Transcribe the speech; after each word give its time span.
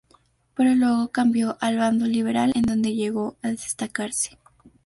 Pero 0.55 0.73
luego 0.73 1.11
cambió 1.11 1.59
al 1.61 1.77
bando 1.77 2.07
liberal, 2.07 2.53
en 2.55 2.63
donde 2.63 2.95
llegó 2.95 3.37
a 3.43 3.49
destacarse. 3.49 4.39